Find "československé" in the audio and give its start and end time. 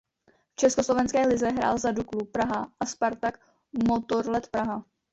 0.55-1.27